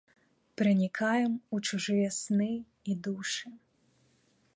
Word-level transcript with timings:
Пранікаем 0.59 1.33
ў 1.55 1.57
чужыя 1.69 2.09
сны 2.19 2.49
і 2.89 2.93
душы. 3.09 3.47